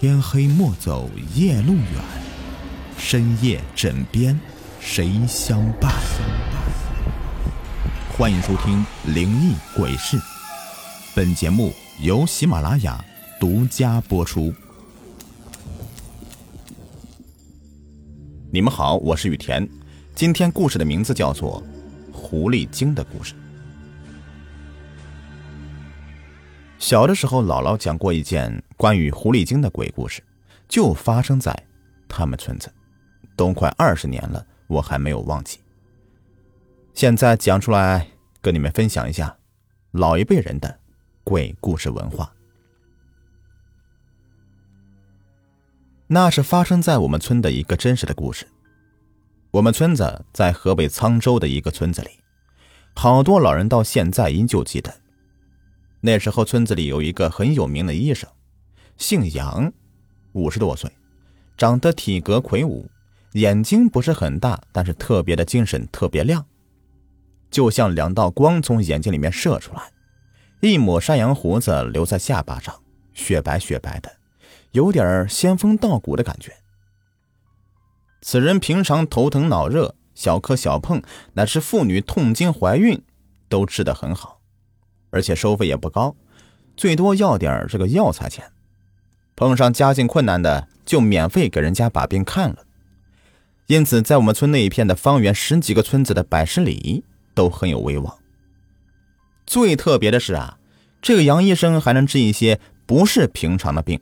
[0.00, 1.84] 天黑莫走夜路远，
[2.96, 4.38] 深夜枕边
[4.78, 5.92] 谁相伴？
[8.16, 10.16] 欢迎收听《灵异鬼事》，
[11.16, 13.04] 本节目由喜马拉雅
[13.40, 14.54] 独家播出。
[18.52, 19.68] 你们好，我是雨田，
[20.14, 21.60] 今天故事的名字叫做
[22.14, 23.34] 《狐狸精的故事》。
[26.78, 30.22] 小的时候，姥姥讲过一件关于狐狸精的鬼故事，
[30.68, 31.54] 就发生在
[32.08, 32.72] 他们村子，
[33.36, 35.58] 都快二十年了，我还没有忘记。
[36.94, 38.06] 现在讲出来，
[38.40, 39.36] 跟你们分享一下
[39.90, 40.78] 老一辈人的
[41.24, 42.32] 鬼故事文化。
[46.06, 48.46] 那是发生在我们村的一个真实的故事。
[49.50, 52.10] 我们村子在河北沧州的一个村子里，
[52.94, 54.94] 好多老人到现在依旧记得。
[56.00, 58.28] 那时候村子里有一个很有名的医生，
[58.96, 59.72] 姓杨，
[60.32, 60.90] 五十多岁，
[61.56, 62.88] 长得体格魁梧，
[63.32, 66.46] 眼睛不是很大，但是特别的精神，特别亮，
[67.50, 69.92] 就像两道光从眼睛里面射出来。
[70.60, 72.74] 一抹山羊胡子留在下巴上，
[73.12, 74.10] 雪白雪白的，
[74.72, 76.52] 有点仙风道骨的感觉。
[78.20, 81.00] 此人平常头疼脑热、小磕小碰，
[81.34, 83.02] 乃至妇女痛经怀孕，
[83.48, 84.37] 都治得很好。
[85.10, 86.14] 而且收费也不高，
[86.76, 88.52] 最多要点这个药材钱。
[89.34, 92.64] 碰上家境困难的，就免费给人家把病看了。
[93.66, 98.18] 因此，在我们村那一片的方圆十几个村子的百十里都很有威望。
[99.46, 100.58] 最特别的是啊，
[101.00, 104.00] 这个杨医生还能治一些不是平常的病，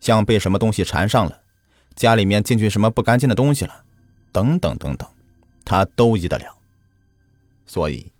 [0.00, 1.40] 像被什么东西缠上了，
[1.94, 3.84] 家里面进去什么不干净的东西了，
[4.32, 5.08] 等等等等，
[5.64, 6.58] 他都医得了。
[7.66, 8.10] 所以。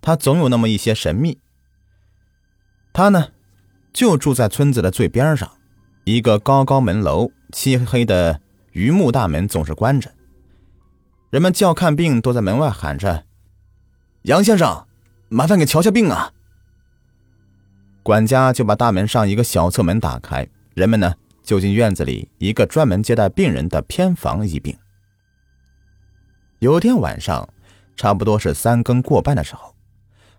[0.00, 1.38] 他总有那么一些神秘。
[2.92, 3.28] 他呢，
[3.92, 5.50] 就住在村子的最边上，
[6.04, 8.40] 一个高高门楼，漆黑的
[8.72, 10.12] 榆木大门总是关着。
[11.30, 13.24] 人们叫看病都在门外喊着
[14.22, 14.86] ：“杨先生，
[15.28, 16.32] 麻烦给瞧瞧病啊！”
[18.02, 24.76] 管家就把大门上一个小侧门打开，人们呢就进院子里一个专门接待病人的偏房医病。
[26.58, 27.48] 有天晚上，
[27.96, 29.69] 差不多是三更过半的时候。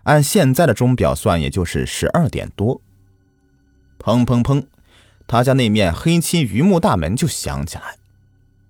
[0.04, 2.80] 按现在的钟表算，也就是十二点多。
[3.98, 4.66] 砰砰砰，
[5.28, 7.96] 他家那面黑漆榆木大门就响起来，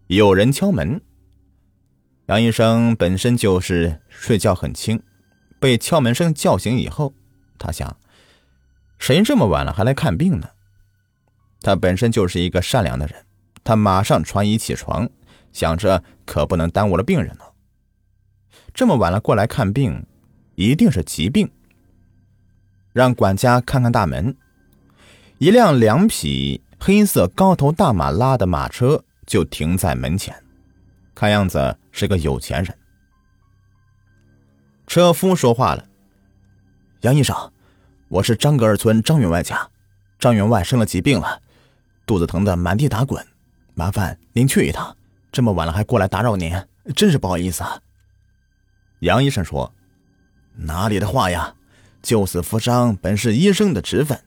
[0.09, 1.01] 有人敲门。
[2.27, 5.03] 杨医生本身就是睡觉很轻，
[5.59, 7.15] 被敲门声叫醒以后，
[7.59, 7.97] 他想：
[8.99, 10.51] 谁这么晚了还来看病呢？
[11.63, 13.25] 他本身就是一个善良的人，
[13.65, 15.09] 他马上穿衣起床，
[15.53, 17.55] 想着可不能耽误了病人了。
[18.75, 20.07] 这么晚了过来看病。
[20.55, 21.51] 一定是疾病。
[22.93, 24.37] 让管家看看大门，
[25.39, 30.37] 一辆两匹黑色高头大马拉的马车就停在门前，
[31.15, 32.79] 看样子是个有钱人。
[34.87, 35.89] 车夫说话了
[37.01, 37.35] ：“杨医生，
[38.09, 39.71] 我是张格尔村张员外家，
[40.19, 41.41] 张员外生了疾病了，
[42.05, 43.27] 肚子疼得满地打滚，
[43.73, 44.95] 麻烦您去一趟。
[45.31, 46.55] 这么晚了还过来打扰您，
[46.95, 47.81] 真是不好意思啊。”
[49.01, 49.73] 杨医生说。
[50.55, 51.55] 哪里的话呀！
[52.03, 54.21] 救死扶伤本是医生的职分，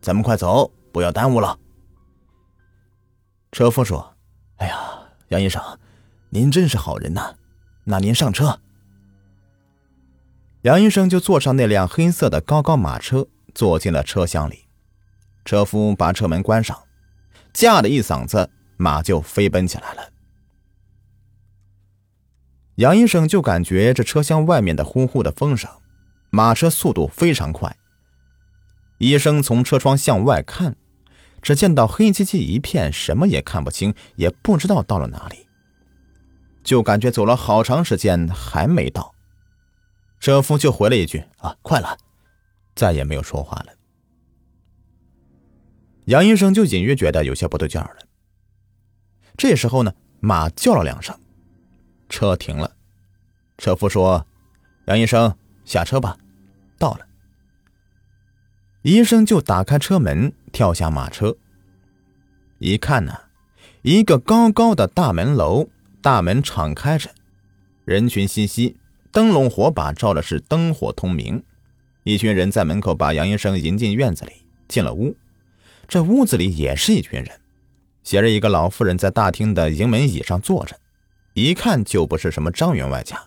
[0.00, 1.58] 咱们快走，不要耽误了。
[3.50, 4.14] 车夫说
[4.58, 4.78] ：“哎呀，
[5.28, 5.60] 杨医生，
[6.28, 7.34] 您真是好人呐！
[7.82, 8.60] 那您上车。”
[10.62, 14.66] 杨医生就坐上那辆黑色的高高马车，坐进了车厢里。
[15.44, 16.78] 车夫把车门关上，
[17.52, 20.08] 驾的一嗓子，马就飞奔起来了。
[22.80, 25.70] 杨医生就感觉这车厢外面的呼呼的风声，
[26.30, 27.76] 马车速度非常快。
[28.96, 30.76] 医生从车窗向外看，
[31.42, 35.46] 只见到黑漆漆一片，什么也看不清，也不知道到了哪里，
[36.64, 39.14] 就感觉走了好长时间还没到。
[40.18, 41.98] 车夫就回了一句：“啊，快了。”
[42.74, 43.74] 再也没有说话了。
[46.06, 48.06] 杨医生就隐约觉得有些不对劲儿了。
[49.36, 51.14] 这时候呢，马叫了两声。
[52.08, 52.76] 车停了，
[53.60, 54.26] 车夫说
[54.88, 55.36] ：“杨医生，
[55.66, 56.16] 下车吧。”
[56.78, 57.06] 到了，
[58.80, 61.36] 医生就打开车门，跳下马车。
[62.58, 63.14] 一看呢，
[63.82, 65.68] 一个高高的大门楼，
[66.00, 67.10] 大门敞开着，
[67.84, 68.78] 人群熙熙，
[69.12, 71.42] 灯笼火把照的是灯火通明。
[72.04, 74.32] 一群人在门口把杨医生迎进院子里，
[74.68, 75.14] 进了屋。
[75.86, 77.40] 这屋子里也是一群人，
[78.02, 80.74] 携着一个老妇人在大厅的迎门椅上坐着。
[81.34, 83.22] 一看就不是什么张员外家。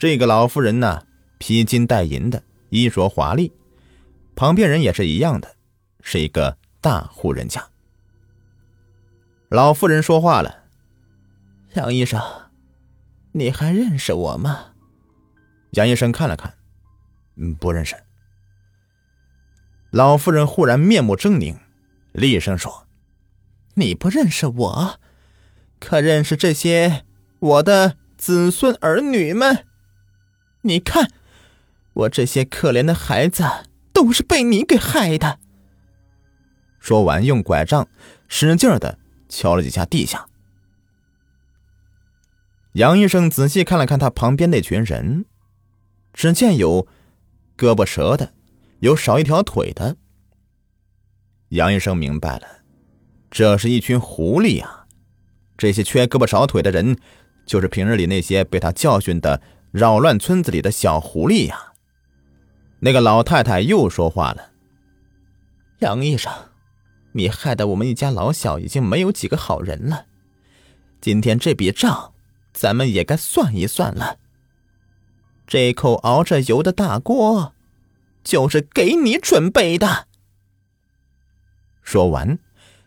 [0.00, 1.02] 这个老妇人呢，
[1.36, 3.52] 披金戴银的，衣着华丽。
[4.34, 5.56] 旁边人也是一样的，
[6.00, 7.62] 是一个大户人家。
[9.50, 10.64] 老妇人说话了
[11.76, 12.18] ：“杨医生，
[13.32, 14.68] 你还认识我吗？”
[15.72, 16.54] 杨医生看了看，
[17.36, 17.94] 嗯，不认识。
[19.90, 21.58] 老妇人忽然面目狰狞，
[22.12, 22.86] 厉声说
[23.76, 24.98] ：“你不认识我，
[25.78, 27.04] 可认识这些
[27.38, 29.66] 我的子孙儿女们？
[30.62, 31.10] 你看，
[31.92, 33.44] 我这些可怜的孩子
[33.92, 35.38] 都是被你给害的。”
[36.80, 37.88] 说完，用拐杖
[38.28, 38.98] 使劲的
[39.28, 40.26] 敲了几下地下。
[42.74, 45.24] 杨医生仔细看了看他旁边那群人，
[46.12, 46.86] 只见有
[47.56, 48.32] 胳膊折的。
[48.78, 49.98] 有少一条腿的，
[51.50, 52.62] 杨医生明白了，
[53.30, 54.86] 这是一群狐狸呀！
[55.58, 56.96] 这些缺胳膊少腿的人，
[57.44, 61.72] 就是平日里那些被他教训的扰乱村子里的小狐狸呀。
[62.80, 64.50] 那个老太太又说话了
[65.80, 66.32] ：“杨医生，
[67.12, 70.06] 你害得我们一家老小已经没有几个好人了，
[71.00, 72.12] 今天这笔账，
[72.52, 74.18] 咱们也该算一算了。
[75.46, 77.54] 这口熬着油的大锅。”
[78.22, 80.06] 就是给你准备的。
[81.82, 82.38] 说完，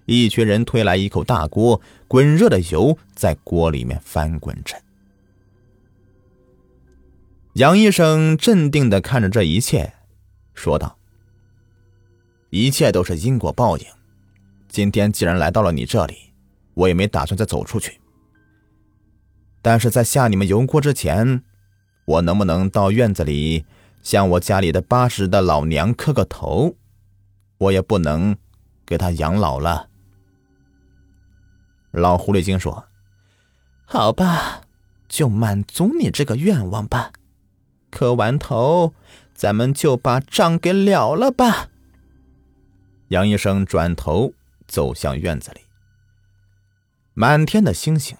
[0.06, 4.80] 一群人推来一口大锅，滚热的油在锅里面翻滚着。
[7.54, 9.94] 杨医生镇定的看着这一切，
[10.56, 10.98] 说道
[12.50, 13.86] ：“一切都是因果报应。
[14.68, 16.34] 今天既然来到了你这里，
[16.74, 18.02] 我也没打算再走出去。
[19.62, 21.44] 但是在下你们油锅之前，
[22.06, 23.66] 我能不能到院子里？”
[24.02, 26.76] 向我家里的八十的老娘磕个头，
[27.58, 28.36] 我也不能
[28.86, 29.88] 给她养老了。
[31.92, 32.86] 老狐狸精说
[33.88, 34.64] ：“好吧，
[35.08, 37.14] 就满足你这个愿望吧。
[37.94, 38.95] 磕完头，
[39.36, 41.69] 咱们就把账给了了吧。”
[43.10, 44.34] 杨医生转头
[44.68, 45.62] 走向院子里，
[47.13, 48.18] 满天的星星。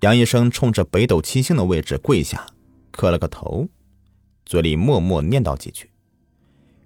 [0.00, 2.46] 杨医生冲着北斗七星的位置跪下，
[2.90, 3.66] 磕了个头。
[4.44, 5.90] 嘴里默默念叨几句，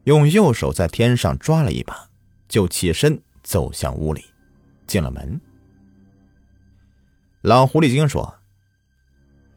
[0.04, 2.08] 用右手在天上抓了一把，
[2.48, 4.24] 就起身走向屋里，
[4.86, 5.40] 进了门。
[7.40, 8.38] 老狐狸精说：“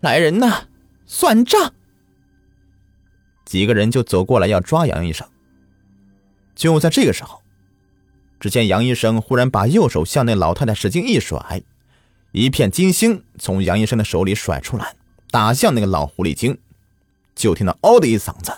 [0.02, 0.68] 来人呐，
[1.06, 1.76] 算账！”
[3.52, 5.28] 几个人就走过来要抓杨医生。
[6.56, 7.42] 就在这个时候，
[8.40, 11.62] 只见杨医生忽然把右手向那老太太使劲一甩，
[12.32, 14.96] 一片金星从杨医生的手里甩出来，
[15.32, 16.58] 打向那个老狐狸精。
[17.36, 18.54] 就听到“嗷”的一嗓子，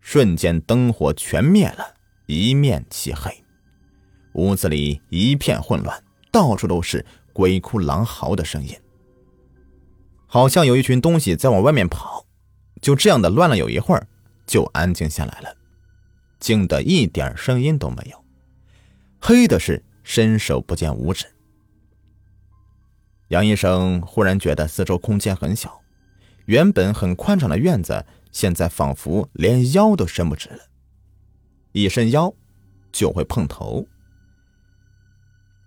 [0.00, 1.94] 瞬间灯火全灭了，
[2.26, 3.44] 一面漆黑，
[4.32, 6.02] 屋子里一片混乱，
[6.32, 8.76] 到处都是鬼哭狼嚎的声音，
[10.26, 12.26] 好像有一群东西在往外面跑。
[12.80, 14.06] 就这样的乱了有一会儿，
[14.46, 15.54] 就安静下来了，
[16.38, 18.24] 静的一点声音都没有，
[19.20, 21.26] 黑的是伸手不见五指。
[23.28, 25.80] 杨医生忽然觉得四周空间很小。
[26.46, 30.58] 原本很宽敞的院子，现在仿佛连腰都伸不直了。
[31.70, 32.34] 一伸腰，
[32.90, 33.86] 就会碰头。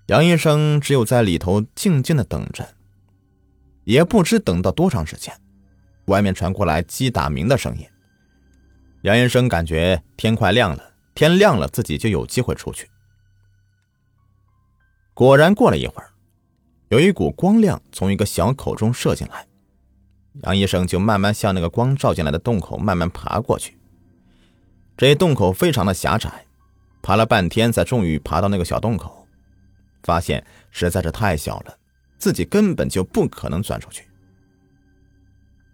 [0.07, 2.75] 杨医生只有在里头静静的等着，
[3.85, 5.33] 也不知等到多长时间，
[6.05, 7.85] 外面传过来鸡打鸣的声音。
[9.01, 12.89] 杨医生感觉天快亮了，天亮了自己就有机会出去。
[15.13, 16.09] 果然，过了一会儿，
[16.89, 19.45] 有一股光亮从一个小口中射进来。
[20.43, 23.77] 杨医生就慢慢向那个光照进来的洞口慢慢爬过去。
[24.97, 26.45] 这洞口非常的狭窄，
[27.01, 29.27] 爬了半天才终于爬到那个小洞口，
[30.03, 31.77] 发现实在是太小了，
[32.17, 34.07] 自己根本就不可能钻出去。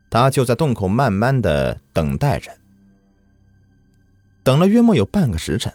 [0.09, 2.51] 他就在洞口慢慢的等待着，
[4.43, 5.73] 等了约莫有半个时辰，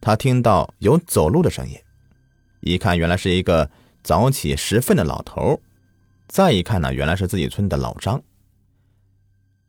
[0.00, 1.78] 他听到有走路的声音，
[2.60, 3.70] 一看原来是一个
[4.02, 5.60] 早起拾粪的老头。
[6.26, 8.22] 再一看呢，原来是自己村的老张。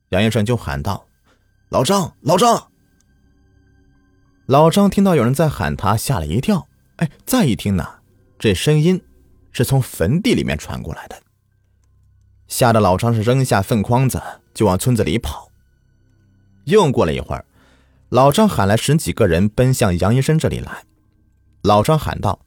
[0.10, 1.06] 杨医生就喊道
[1.70, 2.72] ：“老张，老张！”
[4.48, 6.68] 老张听到有人在喊他，吓了一跳。
[6.98, 8.00] 哎，再一听呢，
[8.40, 9.02] 这声音
[9.52, 11.22] 是从坟地里面传过来的，
[12.48, 14.22] 吓得老张是扔下粪筐子
[14.54, 15.52] 就往村子里跑。
[16.66, 17.46] 又过了一会儿，
[18.10, 20.84] 老张喊来十几个人奔向杨医生这里来。
[21.62, 22.40] 老张喊道：“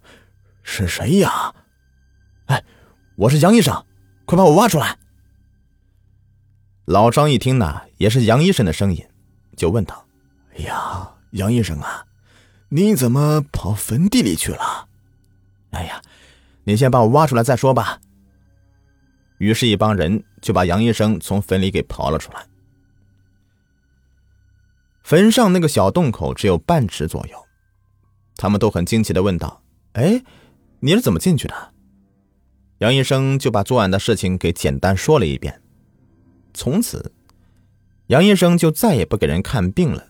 [0.62, 1.55] 是谁呀？
[2.47, 2.64] 哎，
[3.17, 3.85] 我是杨医生。”
[4.25, 4.99] 快把我挖出来！
[6.85, 9.07] 老张一听呢，也是杨医生的声音，
[9.57, 10.05] 就问道
[10.55, 12.05] ：“哎呀，杨医生啊，
[12.69, 14.88] 你怎么跑坟地里去了
[15.73, 16.02] ？”“哎呀，
[16.64, 18.00] 你先把我挖出来再说吧。”
[19.38, 22.47] 于是，一帮人就把杨医生从坟里给刨了出来。
[25.02, 27.47] 坟上那个小洞口只有半尺左右，
[28.37, 29.62] 他们都很惊奇的问道
[29.95, 30.23] ：“哎，
[30.80, 31.73] 你是怎么进去的？”
[32.78, 35.62] 杨医生就把昨晚的事情给简单说了一遍。
[36.52, 37.12] 从此，
[38.09, 40.09] 杨医生就再也不给人看病了，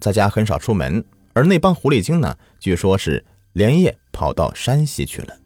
[0.00, 1.04] 在家很少出门。
[1.34, 5.38] 而那帮狐狸精呢，据说是连夜跑到山西去了。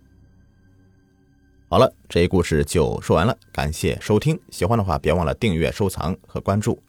[1.72, 6.82] 好了，这一故事就说完了，感谢收听，喜欢的话别忘了订阅、收藏和关注，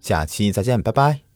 [0.00, 1.31] 下期再见，拜拜。